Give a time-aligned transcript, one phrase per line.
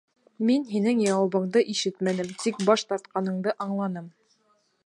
[0.49, 4.13] Мин һинең яуабыңды ишетмәнем, тик баш тартҡаныңды аңланым.